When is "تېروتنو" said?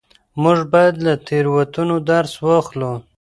1.27-1.95